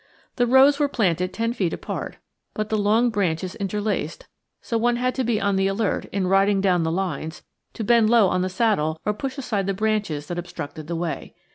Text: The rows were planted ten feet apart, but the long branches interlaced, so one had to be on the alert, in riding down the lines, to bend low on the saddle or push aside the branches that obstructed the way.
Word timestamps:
The 0.37 0.47
rows 0.47 0.79
were 0.79 0.87
planted 0.87 1.31
ten 1.31 1.53
feet 1.53 1.73
apart, 1.73 2.17
but 2.55 2.69
the 2.69 2.75
long 2.75 3.11
branches 3.11 3.53
interlaced, 3.53 4.25
so 4.59 4.75
one 4.75 4.95
had 4.95 5.13
to 5.13 5.23
be 5.23 5.39
on 5.39 5.57
the 5.57 5.67
alert, 5.67 6.05
in 6.05 6.25
riding 6.25 6.59
down 6.59 6.81
the 6.81 6.91
lines, 6.91 7.43
to 7.75 7.83
bend 7.83 8.09
low 8.09 8.27
on 8.27 8.41
the 8.41 8.49
saddle 8.49 8.99
or 9.05 9.13
push 9.13 9.37
aside 9.37 9.67
the 9.67 9.75
branches 9.75 10.25
that 10.25 10.39
obstructed 10.39 10.87
the 10.87 10.95
way. 10.95 11.35